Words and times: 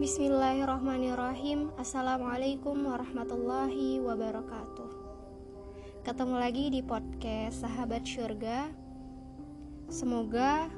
Bismillahirrahmanirrahim. 0.00 1.76
Assalamualaikum 1.76 2.72
warahmatullahi 2.88 4.00
wabarakatuh. 4.00 4.88
Ketemu 6.08 6.40
lagi 6.40 6.72
di 6.72 6.80
podcast 6.80 7.60
Sahabat 7.60 8.08
Surga 8.08 8.72
Semoga 9.92 10.72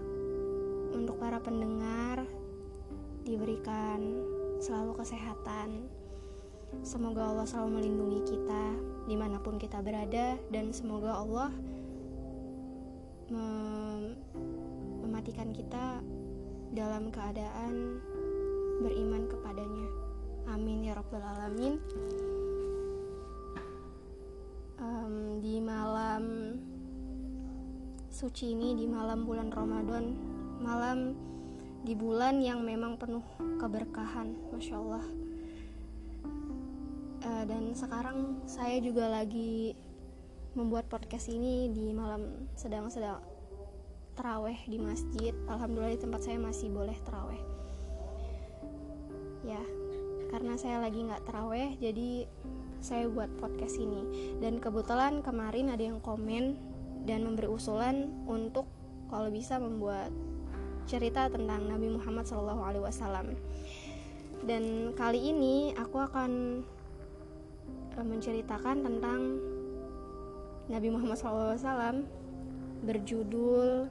untuk 0.91 1.23
para 1.23 1.39
pendengar 1.39 2.27
diberikan 3.23 4.27
selalu 4.59 4.99
kesehatan. 4.99 5.87
Semoga 6.83 7.31
Allah 7.31 7.47
selalu 7.47 7.79
melindungi 7.79 8.27
kita 8.27 8.65
di 9.07 9.15
mana 9.15 9.39
pun 9.39 9.55
kita 9.55 9.79
berada 9.87 10.35
Dan 10.51 10.75
semoga 10.75 11.23
Allah 11.23 11.55
mem 13.31 14.19
mematikan 14.99 15.55
kita 15.55 16.03
dalam 16.75 17.15
keadaan 17.15 18.03
beriman 18.81 19.29
kepadanya. 19.29 19.89
Amin 20.49 20.85
ya 20.87 20.97
Rabbal 20.97 21.23
'Alamin. 21.23 21.75
Um, 24.83 25.39
di 25.39 25.63
malam 25.63 26.25
suci 28.11 28.53
ini, 28.53 28.75
di 28.75 28.91
malam 28.91 29.25
bulan 29.25 29.55
Ramadan, 29.55 30.19
malam 30.59 31.15
di 31.83 31.95
bulan 31.95 32.43
yang 32.43 32.63
memang 32.63 32.99
penuh 32.99 33.23
keberkahan, 33.59 34.35
masya 34.51 34.79
Allah. 34.79 35.07
Uh, 37.23 37.45
dan 37.47 37.71
sekarang 37.73 38.43
saya 38.51 38.83
juga 38.83 39.07
lagi 39.07 39.79
membuat 40.59 40.91
podcast 40.91 41.31
ini 41.31 41.71
di 41.71 41.95
malam 41.95 42.51
sedang-sedang 42.59 43.23
teraweh 44.19 44.59
di 44.67 44.77
masjid. 44.77 45.33
Alhamdulillah 45.47 45.97
di 45.97 46.03
tempat 46.03 46.21
saya 46.27 46.37
masih 46.37 46.69
boleh 46.69 46.99
teraweh 47.07 47.62
karena 50.43 50.59
saya 50.59 50.83
lagi 50.83 51.07
nggak 51.07 51.23
teraweh 51.23 51.79
jadi 51.79 52.27
saya 52.83 53.07
buat 53.07 53.31
podcast 53.39 53.79
ini. 53.79 54.35
Dan 54.43 54.59
kebetulan 54.59 55.23
kemarin 55.23 55.71
ada 55.71 55.87
yang 55.87 56.03
komen 56.03 56.59
dan 57.07 57.23
memberi 57.23 57.47
usulan 57.47 58.11
untuk 58.27 58.67
kalau 59.07 59.31
bisa 59.31 59.63
membuat 59.63 60.11
cerita 60.91 61.31
tentang 61.31 61.71
Nabi 61.71 61.95
Muhammad 61.95 62.27
SAW 62.27 62.59
dan 64.43 64.91
kali 64.99 65.31
ini 65.31 65.79
aku 65.79 66.03
akan 66.03 66.67
eh, 67.95 68.03
menceritakan 68.03 68.83
tentang 68.83 69.39
Nabi 70.67 70.89
Muhammad 70.91 71.23
SAW 71.23 72.03
berjudul 72.83 73.87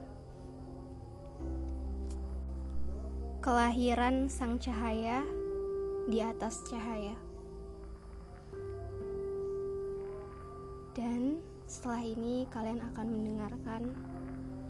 Kelahiran 3.40 4.28
Sang 4.28 4.60
Cahaya 4.60 5.24
di 6.06 6.18
atas 6.22 6.64
cahaya. 6.66 7.14
Dan 10.92 11.40
setelah 11.66 12.04
ini 12.04 12.44
kalian 12.52 12.80
akan 12.92 13.06
mendengarkan 13.08 13.82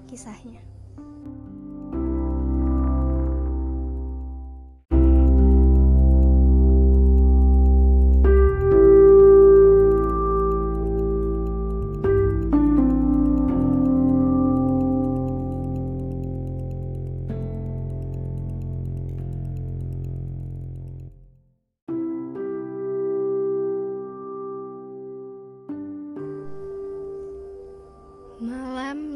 kisahnya. 0.06 0.72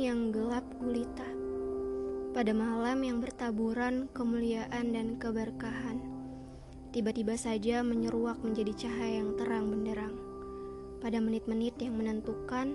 Yang 0.07 0.31
gelap 0.31 0.63
gulita. 0.79 1.27
Pada 2.31 2.55
malam 2.55 3.03
yang 3.03 3.19
bertaburan 3.19 4.07
kemuliaan 4.15 4.95
dan 4.95 5.19
keberkahan 5.19 6.17
Tiba-tiba 6.97 7.37
saja 7.37 7.85
menyeruak 7.85 8.41
menjadi 8.41 8.87
cahaya 8.87 9.21
yang 9.21 9.37
terang 9.37 9.69
benderang. 9.69 10.17
Pada 11.03 11.21
menit-menit 11.21 11.77
yang 11.83 11.99
menentukan 11.99 12.73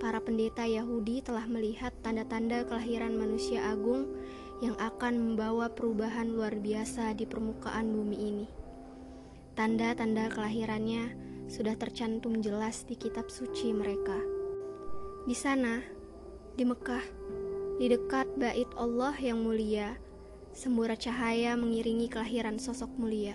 Para 0.00 0.16
pendeta 0.22 0.64
Yahudi 0.64 1.20
telah 1.20 1.44
melihat 1.44 1.92
tanda-tanda 2.00 2.64
kelahiran 2.64 3.12
manusia 3.18 3.68
agung 3.68 4.08
Yang 4.64 4.80
akan 4.80 5.14
membawa 5.20 5.68
perubahan 5.74 6.32
luar 6.32 6.56
biasa 6.56 7.12
di 7.18 7.28
permukaan 7.28 7.92
bumi 7.92 8.16
ini. 8.16 8.46
Tanda-tanda 9.58 10.32
kelahirannya 10.32 11.12
sudah 11.52 11.76
tercantum 11.76 12.40
jelas 12.40 12.88
di 12.88 12.96
kitab 12.96 13.28
suci 13.28 13.76
mereka. 13.76 14.16
Di 15.28 15.36
sana, 15.36 15.84
di 16.54 16.62
Mekah, 16.62 17.02
di 17.82 17.90
dekat 17.90 18.30
bait 18.38 18.70
Allah 18.78 19.10
yang 19.18 19.42
mulia, 19.42 19.98
semburat 20.54 21.02
cahaya 21.02 21.58
mengiringi 21.58 22.06
kelahiran 22.06 22.62
sosok 22.62 22.94
mulia. 22.94 23.34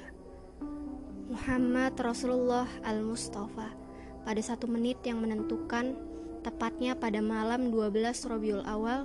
Muhammad 1.28 2.00
Rasulullah 2.00 2.72
Al-Mustafa 2.80 3.76
pada 4.24 4.40
satu 4.40 4.72
menit 4.72 5.04
yang 5.04 5.20
menentukan, 5.20 6.00
tepatnya 6.48 6.96
pada 6.96 7.20
malam 7.20 7.68
12 7.76 8.24
Robiul 8.24 8.64
Awal, 8.64 9.04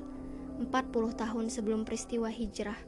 40 0.62 0.70
tahun 1.19 1.50
sebelum 1.50 1.82
peristiwa 1.82 2.31
hijrah, 2.31 2.78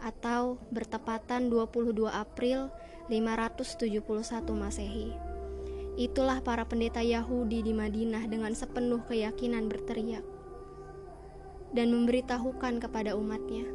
atau 0.00 0.56
bertepatan 0.72 1.52
22 1.52 2.08
April 2.08 2.72
571 3.12 4.00
Masehi. 4.56 5.12
Itulah 6.00 6.40
para 6.40 6.64
pendeta 6.64 7.04
Yahudi 7.04 7.60
di 7.60 7.76
Madinah 7.76 8.24
dengan 8.32 8.56
sepenuh 8.56 9.04
keyakinan 9.04 9.68
berteriak 9.68 10.39
dan 11.70 11.94
memberitahukan 11.94 12.82
kepada 12.82 13.14
umatnya. 13.14 13.66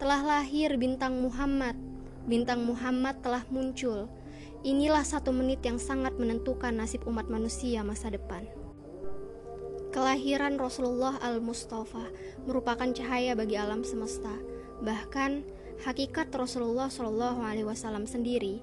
Telah 0.00 0.24
lahir 0.24 0.80
bintang 0.80 1.20
Muhammad, 1.20 1.76
bintang 2.24 2.64
Muhammad 2.64 3.20
telah 3.20 3.44
muncul. 3.52 4.08
Inilah 4.60 5.04
satu 5.04 5.32
menit 5.32 5.64
yang 5.64 5.80
sangat 5.80 6.16
menentukan 6.20 6.72
nasib 6.72 7.04
umat 7.08 7.28
manusia 7.28 7.80
masa 7.80 8.12
depan. 8.12 8.44
Kelahiran 9.90 10.54
Rasulullah 10.60 11.18
Al-Mustafa 11.18 12.12
merupakan 12.46 12.86
cahaya 12.94 13.34
bagi 13.34 13.58
alam 13.58 13.82
semesta. 13.82 14.30
Bahkan 14.80 15.44
hakikat 15.82 16.30
Rasulullah 16.30 16.86
Shallallahu 16.86 17.42
Alaihi 17.42 17.66
Wasallam 17.66 18.06
sendiri 18.06 18.62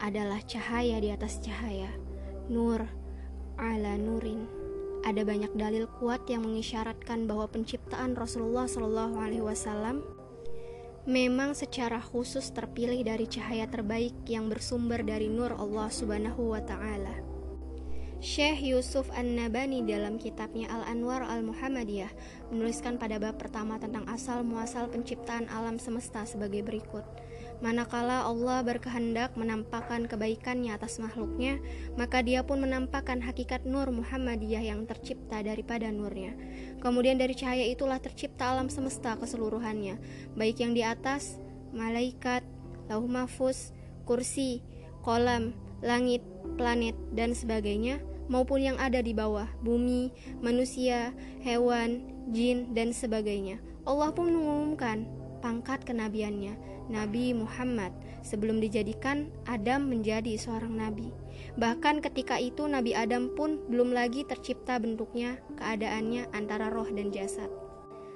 adalah 0.00 0.40
cahaya 0.42 0.98
di 0.98 1.12
atas 1.12 1.38
cahaya, 1.42 1.92
nur 2.50 2.82
ala 3.60 3.94
nurin. 4.00 4.63
Ada 5.04 5.20
banyak 5.20 5.52
dalil 5.52 5.84
kuat 6.00 6.24
yang 6.32 6.48
mengisyaratkan 6.48 7.28
bahwa 7.28 7.44
penciptaan 7.52 8.16
Rasulullah 8.16 8.64
Shallallahu 8.64 9.20
Alaihi 9.20 9.44
Wasallam 9.44 10.00
memang 11.04 11.52
secara 11.52 12.00
khusus 12.00 12.48
terpilih 12.56 13.04
dari 13.04 13.28
cahaya 13.28 13.68
terbaik 13.68 14.16
yang 14.24 14.48
bersumber 14.48 15.04
dari 15.04 15.28
nur 15.28 15.52
Allah 15.52 15.92
Subhanahu 15.92 16.56
wa 16.56 16.64
Ta'ala. 16.64 17.33
Syekh 18.24 18.64
Yusuf 18.64 19.12
An-Nabani 19.12 19.84
dalam 19.84 20.16
kitabnya 20.16 20.64
Al-Anwar 20.72 21.28
Al-Muhammadiyah 21.28 22.08
menuliskan 22.48 22.96
pada 22.96 23.20
bab 23.20 23.36
pertama 23.36 23.76
tentang 23.76 24.08
asal 24.08 24.40
muasal 24.40 24.88
penciptaan 24.88 25.44
alam 25.52 25.76
semesta 25.76 26.24
sebagai 26.24 26.64
berikut. 26.64 27.04
Manakala 27.60 28.24
Allah 28.24 28.64
berkehendak 28.64 29.36
menampakkan 29.36 30.08
kebaikannya 30.08 30.72
atas 30.72 31.04
makhluknya, 31.04 31.60
maka 32.00 32.24
dia 32.24 32.40
pun 32.40 32.64
menampakkan 32.64 33.20
hakikat 33.20 33.68
nur 33.68 33.92
Muhammadiyah 33.92 34.72
yang 34.72 34.88
tercipta 34.88 35.44
daripada 35.44 35.92
nurnya. 35.92 36.32
Kemudian 36.80 37.20
dari 37.20 37.36
cahaya 37.36 37.68
itulah 37.68 38.00
tercipta 38.00 38.56
alam 38.56 38.72
semesta 38.72 39.20
keseluruhannya, 39.20 40.00
baik 40.32 40.64
yang 40.64 40.72
di 40.72 40.80
atas, 40.80 41.36
malaikat, 41.76 42.40
lauh 42.88 43.04
mahfuz, 43.04 43.76
kursi, 44.08 44.64
kolam, 45.04 45.52
langit, 45.84 46.24
planet, 46.56 46.96
dan 47.12 47.36
sebagainya, 47.36 48.00
maupun 48.26 48.64
yang 48.64 48.76
ada 48.80 49.00
di 49.00 49.12
bawah, 49.12 49.48
bumi, 49.60 50.12
manusia, 50.40 51.12
hewan, 51.44 52.04
jin, 52.32 52.72
dan 52.72 52.92
sebagainya. 52.94 53.60
Allah 53.84 54.10
pun 54.16 54.32
mengumumkan 54.32 55.04
pangkat 55.44 55.84
kenabiannya, 55.84 56.56
Nabi 56.88 57.36
Muhammad, 57.36 57.92
sebelum 58.24 58.60
dijadikan 58.60 59.28
Adam 59.44 59.92
menjadi 59.92 60.40
seorang 60.40 60.72
nabi. 60.72 61.12
Bahkan 61.60 62.00
ketika 62.00 62.40
itu 62.40 62.64
Nabi 62.64 62.96
Adam 62.96 63.36
pun 63.36 63.60
belum 63.68 63.92
lagi 63.92 64.24
tercipta 64.24 64.80
bentuknya, 64.80 65.36
keadaannya 65.60 66.32
antara 66.32 66.72
roh 66.72 66.88
dan 66.88 67.12
jasad. 67.12 67.52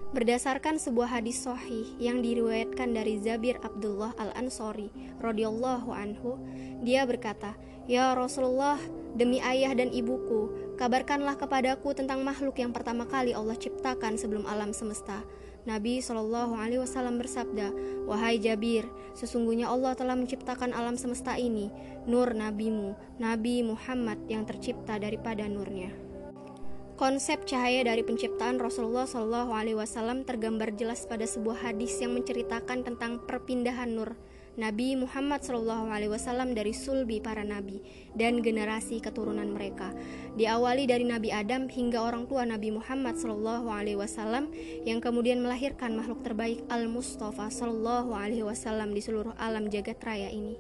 Berdasarkan 0.09 0.81
sebuah 0.81 1.21
hadis 1.21 1.45
sahih 1.45 1.85
yang 2.01 2.25
diriwayatkan 2.25 2.97
dari 2.97 3.21
Zabir 3.21 3.61
Abdullah 3.61 4.17
Al-Ansori 4.17 4.89
radhiyallahu 5.21 5.93
anhu, 5.93 6.41
dia 6.81 7.05
berkata, 7.05 7.53
"Ya 7.88 8.12
Rasulullah, 8.12 8.76
demi 9.17 9.40
ayah 9.40 9.73
dan 9.73 9.88
ibuku, 9.88 10.76
kabarkanlah 10.76 11.40
kepadaku 11.40 11.96
tentang 11.96 12.20
makhluk 12.20 12.61
yang 12.61 12.70
pertama 12.70 13.08
kali 13.08 13.32
Allah 13.32 13.56
ciptakan 13.56 14.20
sebelum 14.20 14.44
alam 14.44 14.76
semesta." 14.76 15.25
Nabi 15.69 16.00
Shallallahu 16.00 16.56
Alaihi 16.56 16.81
Wasallam 16.81 17.20
bersabda, 17.20 17.75
wahai 18.08 18.40
Jabir, 18.40 18.88
sesungguhnya 19.12 19.69
Allah 19.69 19.93
telah 19.93 20.17
menciptakan 20.17 20.73
alam 20.73 20.96
semesta 20.96 21.37
ini, 21.37 21.69
nur 22.08 22.32
nabimu, 22.32 22.96
Nabi 23.20 23.61
Muhammad 23.61 24.17
yang 24.32 24.49
tercipta 24.49 24.96
daripada 24.96 25.44
nurnya. 25.44 25.93
Konsep 26.99 27.46
cahaya 27.46 27.87
dari 27.87 28.02
penciptaan 28.02 28.58
Rasulullah 28.58 29.06
Shallallahu 29.06 29.55
Alaihi 29.55 29.79
Wasallam 29.79 30.26
tergambar 30.26 30.75
jelas 30.75 31.06
pada 31.06 31.29
sebuah 31.29 31.70
hadis 31.70 31.94
yang 32.02 32.17
menceritakan 32.17 32.82
tentang 32.82 33.23
perpindahan 33.23 33.93
nur 33.93 34.19
Nabi 34.59 34.99
Muhammad 34.99 35.39
SAW 35.47 36.51
dari 36.51 36.75
sulbi 36.75 37.23
para 37.23 37.47
nabi 37.47 37.79
dan 38.19 38.43
generasi 38.43 38.99
keturunan 38.99 39.47
mereka. 39.55 39.95
Diawali 40.35 40.91
dari 40.91 41.07
Nabi 41.07 41.31
Adam 41.31 41.71
hingga 41.71 42.03
orang 42.03 42.27
tua 42.27 42.43
Nabi 42.43 42.75
Muhammad 42.75 43.15
SAW 43.15 44.51
yang 44.83 44.99
kemudian 44.99 45.39
melahirkan 45.39 45.95
makhluk 45.95 46.27
terbaik 46.27 46.67
Al 46.67 46.91
Mustafa 46.91 47.55
SAW 47.55 48.11
di 48.91 49.01
seluruh 49.01 49.39
alam 49.39 49.71
jagat 49.71 50.03
raya 50.03 50.27
ini. 50.27 50.59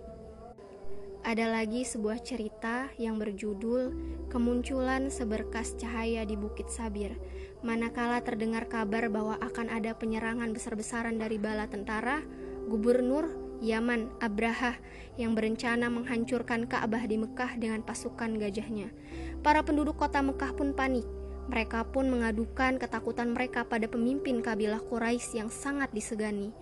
Ada 1.26 1.50
lagi 1.50 1.82
sebuah 1.82 2.22
cerita 2.22 2.94
yang 3.02 3.18
berjudul 3.18 3.90
Kemunculan 4.30 5.10
Seberkas 5.10 5.74
Cahaya 5.74 6.22
di 6.22 6.38
Bukit 6.38 6.70
Sabir. 6.70 7.18
Manakala 7.66 8.22
terdengar 8.22 8.70
kabar 8.70 9.10
bahwa 9.10 9.34
akan 9.42 9.74
ada 9.74 9.98
penyerangan 9.98 10.54
besar-besaran 10.54 11.18
dari 11.18 11.42
bala 11.42 11.66
tentara, 11.66 12.22
gubernur 12.70 13.47
Yaman 13.58 14.10
Abraha 14.22 14.78
yang 15.18 15.34
berencana 15.34 15.90
menghancurkan 15.90 16.70
Ka'bah 16.70 17.02
di 17.10 17.18
Mekah 17.18 17.58
dengan 17.58 17.82
pasukan 17.82 18.38
gajahnya. 18.38 18.94
Para 19.42 19.66
penduduk 19.66 19.98
kota 19.98 20.22
Mekah 20.22 20.54
pun 20.54 20.74
panik. 20.74 21.04
Mereka 21.48 21.90
pun 21.90 22.12
mengadukan 22.12 22.76
ketakutan 22.76 23.32
mereka 23.32 23.64
pada 23.64 23.88
pemimpin 23.88 24.44
kabilah 24.44 24.84
Quraisy 24.84 25.40
yang 25.40 25.50
sangat 25.50 25.88
disegani. 25.96 26.52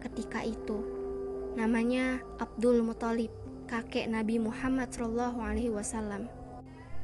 Ketika 0.00 0.40
itu, 0.40 0.80
namanya 1.60 2.24
Abdul 2.40 2.80
Muthalib, 2.80 3.28
kakek 3.68 4.08
Nabi 4.08 4.40
Muhammad 4.40 4.88
SAW. 4.90 6.24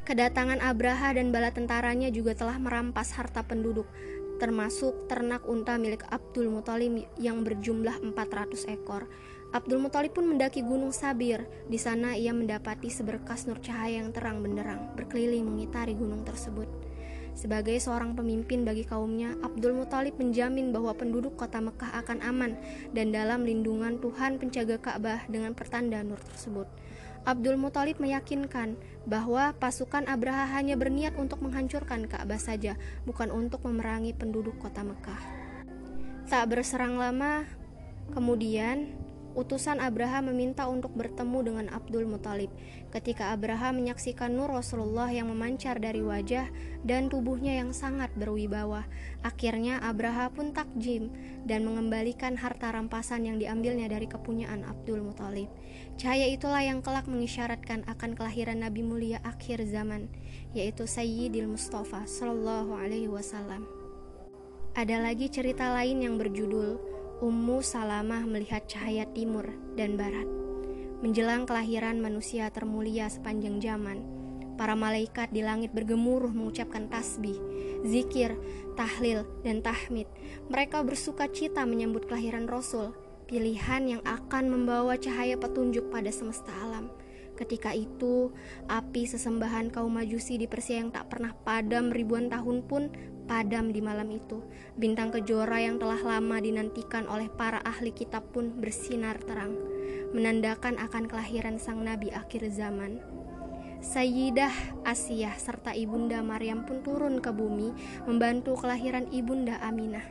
Kedatangan 0.06 0.62
Abraha 0.62 1.18
dan 1.18 1.34
bala 1.34 1.50
tentaranya 1.50 2.08
juga 2.08 2.32
telah 2.32 2.56
merampas 2.56 3.10
harta 3.18 3.42
penduduk, 3.42 3.90
termasuk 4.38 5.10
ternak 5.10 5.44
unta 5.44 5.76
milik 5.76 6.06
Abdul 6.08 6.48
Muthalib 6.48 7.04
yang 7.18 7.42
berjumlah 7.42 8.00
400 8.00 8.70
ekor. 8.70 9.10
Abdul 9.54 9.78
Muthalib 9.78 10.16
pun 10.16 10.26
mendaki 10.26 10.62
Gunung 10.66 10.90
Sabir. 10.90 11.46
Di 11.70 11.78
sana 11.78 12.18
ia 12.18 12.34
mendapati 12.34 12.90
seberkas 12.90 13.46
nur 13.46 13.62
cahaya 13.62 14.02
yang 14.02 14.10
terang 14.10 14.42
benderang 14.42 14.94
berkeliling 14.98 15.46
mengitari 15.46 15.94
gunung 15.94 16.26
tersebut. 16.26 16.66
Sebagai 17.36 17.76
seorang 17.76 18.16
pemimpin 18.16 18.64
bagi 18.64 18.88
kaumnya, 18.88 19.36
Abdul 19.44 19.76
Muthalib 19.76 20.16
menjamin 20.16 20.72
bahwa 20.72 20.96
penduduk 20.96 21.36
kota 21.36 21.60
Mekah 21.60 22.00
akan 22.00 22.24
aman 22.24 22.56
dan 22.96 23.12
dalam 23.12 23.44
lindungan 23.44 24.00
Tuhan 24.00 24.40
penjaga 24.40 24.80
Ka'bah 24.80 25.28
dengan 25.28 25.52
pertanda 25.52 26.00
nur 26.00 26.16
tersebut. 26.16 26.64
Abdul 27.28 27.60
Muthalib 27.60 28.00
meyakinkan 28.00 28.80
bahwa 29.04 29.52
pasukan 29.60 30.08
Abraha 30.08 30.48
hanya 30.56 30.80
berniat 30.80 31.12
untuk 31.20 31.44
menghancurkan 31.44 32.08
Ka'bah 32.08 32.40
saja, 32.40 32.80
bukan 33.04 33.28
untuk 33.28 33.60
memerangi 33.68 34.16
penduduk 34.16 34.56
kota 34.56 34.80
Mekah. 34.80 35.20
Tak 36.32 36.48
berserang 36.48 36.96
lama, 36.96 37.44
kemudian 38.16 38.96
utusan 39.36 39.84
Abraham 39.84 40.32
meminta 40.32 40.64
untuk 40.64 40.96
bertemu 40.96 41.38
dengan 41.44 41.66
Abdul 41.68 42.08
Muthalib. 42.08 42.48
Ketika 42.88 43.36
Abraham 43.36 43.84
menyaksikan 43.84 44.32
nur 44.32 44.48
Rasulullah 44.48 45.12
yang 45.12 45.28
memancar 45.28 45.76
dari 45.76 46.00
wajah 46.00 46.48
dan 46.88 47.12
tubuhnya 47.12 47.60
yang 47.60 47.76
sangat 47.76 48.08
berwibawa, 48.16 48.88
akhirnya 49.20 49.76
Abraham 49.84 50.32
pun 50.32 50.46
takjim 50.56 51.12
dan 51.44 51.68
mengembalikan 51.68 52.40
harta 52.40 52.72
rampasan 52.72 53.28
yang 53.28 53.36
diambilnya 53.36 53.92
dari 53.92 54.08
kepunyaan 54.08 54.64
Abdul 54.64 55.04
Muthalib. 55.04 55.52
Cahaya 56.00 56.32
itulah 56.32 56.64
yang 56.64 56.80
kelak 56.80 57.04
mengisyaratkan 57.04 57.84
akan 57.84 58.16
kelahiran 58.16 58.64
Nabi 58.64 58.80
mulia 58.80 59.20
akhir 59.20 59.68
zaman, 59.68 60.08
yaitu 60.56 60.88
Sayyidil 60.88 61.52
Mustafa 61.52 62.08
Sallallahu 62.08 62.72
Alaihi 62.72 63.12
Wasallam. 63.12 63.68
Ada 64.76 65.00
lagi 65.00 65.32
cerita 65.32 65.72
lain 65.72 66.04
yang 66.04 66.20
berjudul 66.20 66.95
Ummu 67.16 67.64
Salamah 67.64 68.28
melihat 68.28 68.68
cahaya 68.68 69.08
timur 69.16 69.48
dan 69.72 69.96
barat. 69.96 70.28
Menjelang 71.00 71.48
kelahiran 71.48 71.96
manusia 71.96 72.52
termulia 72.52 73.08
sepanjang 73.08 73.56
zaman, 73.56 74.04
para 74.60 74.76
malaikat 74.76 75.32
di 75.32 75.40
langit 75.40 75.72
bergemuruh 75.72 76.28
mengucapkan 76.28 76.92
tasbih, 76.92 77.40
zikir, 77.88 78.36
tahlil, 78.76 79.24
dan 79.40 79.64
tahmid. 79.64 80.04
Mereka 80.52 80.84
bersuka 80.84 81.24
cita 81.32 81.64
menyambut 81.64 82.04
kelahiran 82.04 82.44
Rasul, 82.44 82.92
pilihan 83.24 83.96
yang 83.96 84.02
akan 84.04 84.52
membawa 84.52 85.00
cahaya 85.00 85.40
petunjuk 85.40 85.88
pada 85.88 86.12
semesta 86.12 86.52
alam. 86.68 86.92
Ketika 87.36 87.76
itu, 87.76 88.32
api 88.64 89.04
sesembahan 89.04 89.68
kaum 89.68 89.92
Majusi 89.92 90.40
di 90.40 90.48
Persia 90.48 90.80
yang 90.80 90.88
tak 90.88 91.12
pernah 91.12 91.36
padam 91.36 91.92
ribuan 91.92 92.32
tahun 92.32 92.64
pun 92.64 92.88
padam 93.28 93.76
di 93.76 93.84
malam 93.84 94.08
itu. 94.08 94.40
Bintang 94.80 95.12
kejora 95.12 95.60
yang 95.60 95.76
telah 95.76 96.00
lama 96.00 96.40
dinantikan 96.40 97.04
oleh 97.04 97.28
para 97.28 97.60
ahli 97.60 97.92
kitab 97.92 98.32
pun 98.32 98.56
bersinar 98.56 99.20
terang, 99.20 99.52
menandakan 100.16 100.80
akan 100.80 101.04
kelahiran 101.12 101.60
sang 101.60 101.84
nabi 101.84 102.08
akhir 102.08 102.48
zaman. 102.56 103.04
Sayyidah 103.84 104.82
Asiyah 104.88 105.36
serta 105.36 105.76
Ibunda 105.76 106.24
Maryam 106.24 106.64
pun 106.64 106.80
turun 106.80 107.20
ke 107.20 107.28
bumi 107.28 107.76
membantu 108.08 108.56
kelahiran 108.56 109.04
Ibunda 109.12 109.60
Aminah. 109.60 110.02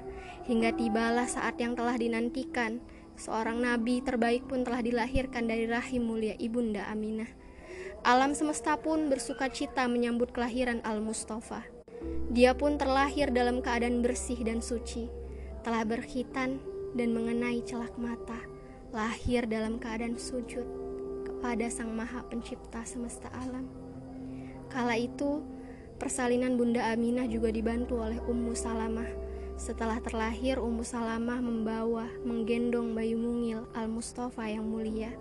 Hingga 0.45 0.77
tibalah 0.77 1.25
saat 1.25 1.57
yang 1.57 1.73
telah 1.73 1.97
dinantikan, 1.97 2.77
seorang 3.15 3.63
nabi 3.63 4.03
terbaik 4.03 4.47
pun 4.47 4.63
telah 4.63 4.83
dilahirkan 4.83 5.47
dari 5.47 5.67
rahim 5.67 6.07
mulia 6.07 6.35
Ibunda 6.39 6.87
Aminah. 6.91 7.29
Alam 8.05 8.37
semesta 8.37 8.77
pun 8.77 9.09
bersuka 9.09 9.49
cita 9.49 9.89
menyambut 9.89 10.29
kelahiran 10.29 10.83
Al-Mustafa. 10.85 11.65
Dia 12.29 12.53
pun 12.53 12.77
terlahir 12.77 13.33
dalam 13.33 13.65
keadaan 13.65 14.05
bersih 14.05 14.37
dan 14.45 14.61
suci, 14.61 15.09
telah 15.65 15.81
berkhitan 15.81 16.61
dan 16.93 17.09
mengenai 17.17 17.65
celak 17.65 17.97
mata, 17.97 18.37
lahir 18.93 19.49
dalam 19.49 19.81
keadaan 19.81 20.21
sujud 20.21 20.67
kepada 21.25 21.65
Sang 21.73 21.91
Maha 21.97 22.21
Pencipta 22.29 22.85
semesta 22.85 23.33
alam. 23.33 23.65
Kala 24.69 25.01
itu, 25.01 25.41
persalinan 25.97 26.61
Bunda 26.61 26.93
Aminah 26.93 27.25
juga 27.25 27.49
dibantu 27.49 28.05
oleh 28.05 28.21
Ummu 28.21 28.53
Salamah. 28.53 29.24
Setelah 29.55 30.03
terlahir, 30.03 30.59
Ummu 30.59 30.83
Salamah 30.83 31.39
membawa, 31.39 32.11
menggendong 32.27 32.91
bayi 32.91 33.15
mungil 33.15 33.63
Al-Mustafa 33.71 34.51
yang 34.51 34.67
mulia. 34.67 35.15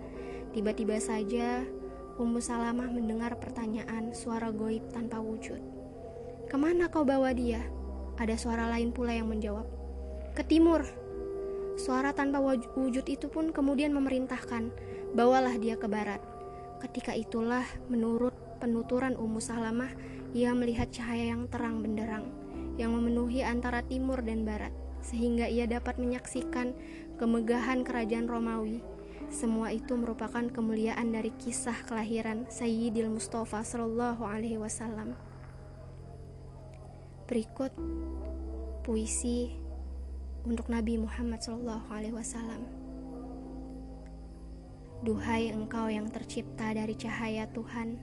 Tiba-tiba 0.51 0.99
saja, 0.99 1.63
Ummu 2.19 2.43
Salamah 2.43 2.91
mendengar 2.91 3.39
pertanyaan 3.39 4.11
suara 4.11 4.51
goib 4.51 4.91
tanpa 4.91 5.23
wujud. 5.23 5.63
Ke 6.51 6.55
mana 6.59 6.91
kau 6.91 7.07
bawa 7.07 7.31
dia? 7.31 7.63
Ada 8.19 8.35
suara 8.35 8.67
lain 8.75 8.91
pula 8.91 9.15
yang 9.15 9.31
menjawab. 9.31 9.67
Ke 10.35 10.43
timur. 10.43 10.83
Suara 11.79 12.11
tanpa 12.11 12.43
wujud 12.75 13.07
itu 13.07 13.31
pun 13.31 13.55
kemudian 13.55 13.95
memerintahkan, 13.95 14.67
bawalah 15.15 15.55
dia 15.55 15.79
ke 15.79 15.87
barat. 15.87 16.19
Ketika 16.83 17.15
itulah, 17.15 17.63
menurut 17.87 18.35
penuturan 18.59 19.15
Ummu 19.15 19.39
Salamah, 19.39 19.95
ia 20.35 20.51
melihat 20.51 20.91
cahaya 20.91 21.31
yang 21.31 21.47
terang 21.47 21.79
benderang, 21.79 22.27
yang 22.75 22.95
memenuhi 22.95 23.41
antara 23.41 23.83
timur 23.83 24.19
dan 24.23 24.43
barat, 24.43 24.71
sehingga 24.99 25.47
ia 25.47 25.67
dapat 25.67 25.99
menyaksikan 25.99 26.75
kemegahan 27.15 27.87
kerajaan 27.87 28.27
Romawi. 28.27 28.83
Semua 29.31 29.73
itu 29.73 29.97
merupakan 29.97 30.45
kemuliaan 30.51 31.09
dari 31.09 31.33
kisah 31.33 31.87
kelahiran 31.89 32.45
Sayyidil 32.51 33.09
Mustafa 33.09 33.65
Sallallahu 33.65 34.21
Alaihi 34.21 34.61
Wasallam. 34.61 35.17
Berikut 37.25 37.73
puisi 38.85 39.57
untuk 40.45 40.69
Nabi 40.69 41.01
Muhammad 41.01 41.41
SAW. 41.41 42.85
Duhai 45.01 45.49
engkau 45.49 45.89
yang 45.89 46.05
tercipta 46.13 46.69
dari 46.73 46.93
cahaya 46.93 47.49
Tuhan, 47.49 47.97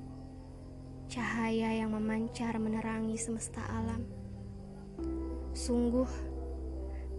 cahaya 1.07 1.71
yang 1.71 1.95
memancar 1.95 2.59
menerangi 2.59 3.15
semesta 3.15 3.63
alam. 3.71 4.22
Sungguh, 5.53 6.09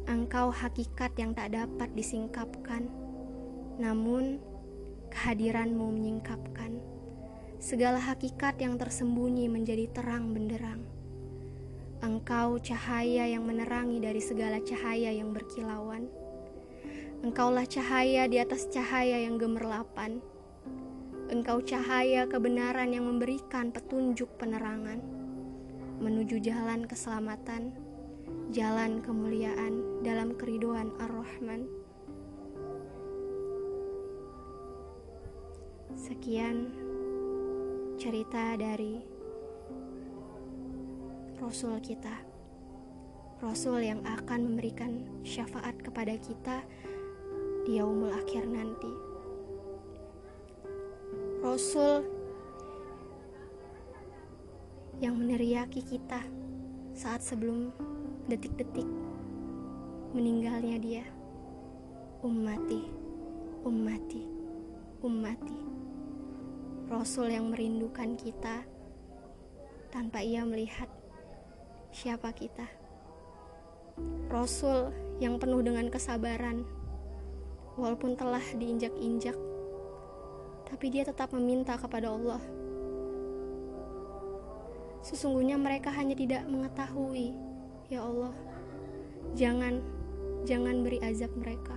engkau 0.09 0.49
hakikat 0.49 1.13
yang 1.21 1.37
tak 1.37 1.53
dapat 1.53 1.93
disingkapkan, 1.93 2.89
namun 3.77 4.41
kehadiranmu 5.13 5.93
menyingkapkan 5.93 6.81
segala 7.61 8.01
hakikat 8.01 8.57
yang 8.57 8.81
tersembunyi 8.81 9.45
menjadi 9.53 9.85
terang 9.93 10.33
benderang. 10.33 10.81
Engkau 12.01 12.57
cahaya 12.57 13.29
yang 13.29 13.45
menerangi 13.45 14.01
dari 14.01 14.17
segala 14.17 14.57
cahaya 14.65 15.13
yang 15.13 15.29
berkilauan. 15.29 16.09
Engkaulah 17.21 17.69
cahaya 17.69 18.25
di 18.25 18.41
atas 18.41 18.65
cahaya 18.73 19.21
yang 19.21 19.37
gemerlapan. 19.37 20.19
Engkau 21.29 21.61
cahaya 21.61 22.25
kebenaran 22.25 22.97
yang 22.97 23.05
memberikan 23.05 23.69
petunjuk 23.69 24.27
penerangan 24.41 24.99
menuju 26.03 26.43
jalan 26.43 26.83
keselamatan, 26.83 27.71
jalan 28.53 29.01
kemuliaan 29.01 30.05
dalam 30.05 30.37
keriduan 30.37 30.93
Ar-Rahman. 31.01 31.65
Sekian 35.97 36.69
cerita 37.97 38.53
dari 38.53 39.01
Rasul 41.41 41.81
kita. 41.81 42.13
Rasul 43.41 43.89
yang 43.89 44.05
akan 44.05 44.53
memberikan 44.53 45.01
syafaat 45.25 45.73
kepada 45.81 46.13
kita 46.21 46.61
di 47.65 47.81
yaumul 47.81 48.13
akhir 48.13 48.45
nanti. 48.45 48.93
Rasul 51.41 52.05
yang 55.01 55.17
meneriaki 55.17 55.81
kita 55.81 56.21
saat 56.93 57.25
sebelum 57.25 57.73
detik-detik 58.27 58.87
meninggalnya 60.15 60.77
dia. 60.79 61.05
Ummati, 62.23 62.87
ummati, 63.67 64.23
ummati. 65.03 65.59
Rasul 66.87 67.35
yang 67.35 67.51
merindukan 67.51 68.15
kita 68.15 68.63
tanpa 69.91 70.23
ia 70.23 70.47
melihat 70.47 70.87
siapa 71.91 72.31
kita. 72.31 72.63
Rasul 74.31 74.89
yang 75.19 75.37
penuh 75.37 75.61
dengan 75.61 75.91
kesabaran, 75.91 76.63
walaupun 77.75 78.15
telah 78.15 78.41
diinjak-injak, 78.55 79.37
tapi 80.65 80.85
dia 80.89 81.05
tetap 81.05 81.29
meminta 81.35 81.77
kepada 81.77 82.09
Allah. 82.09 82.41
Sesungguhnya 85.03 85.59
mereka 85.59 85.91
hanya 85.91 86.15
tidak 86.15 86.47
mengetahui, 86.47 87.52
jangan, 89.43 89.83
jangan 90.47 90.87
beri 90.87 91.03
azab 91.03 91.35
mereka. 91.35 91.75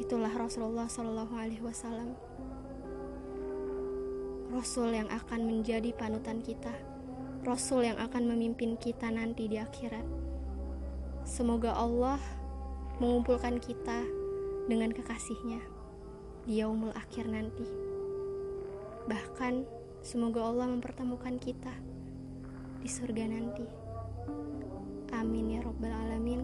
Itulah 0.00 0.32
Rasulullah 0.32 0.88
Shallallahu 0.88 1.36
Alaihi 1.36 1.60
Wasallam, 1.60 2.16
Rasul 4.56 4.96
yang 4.96 5.12
akan 5.12 5.44
menjadi 5.44 5.92
panutan 5.92 6.40
kita. 6.40 6.72
Rasul 7.44 7.84
yang 7.84 8.00
akan 8.00 8.24
memimpin 8.24 8.80
kita 8.80 9.12
nanti 9.12 9.52
di 9.52 9.60
akhirat. 9.60 10.08
Semoga 11.28 11.76
Allah 11.76 12.16
mengumpulkan 12.96 13.60
kita 13.60 14.00
dengan 14.64 14.96
kekasihnya 14.96 15.60
di 16.48 16.64
yaumul 16.64 16.96
akhir 16.96 17.28
nanti. 17.28 17.68
Bahkan 19.04 19.68
semoga 20.00 20.40
Allah 20.48 20.72
mempertemukan 20.72 21.36
kita 21.36 21.74
di 22.80 22.88
surga 22.88 23.28
nanti. 23.28 23.66
Amin 25.14 25.54
ya 25.54 25.60
robbal 25.62 25.94
alamin. 25.94 26.42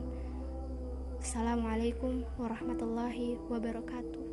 Assalamualaikum 1.19 2.23
warahmatullahi 2.39 3.39
wabarakatuh. 3.51 4.32